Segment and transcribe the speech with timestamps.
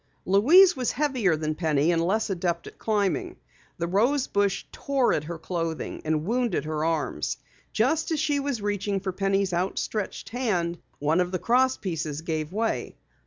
[0.25, 3.35] Louise was heavier than Penny and less adept at climbing.
[3.77, 7.37] The rose bush tore at her clothing and wounded her arms.
[7.71, 12.51] Just as she was reaching for Penny's outstretched hand one of the cross pieces gave
[12.51, 12.95] way.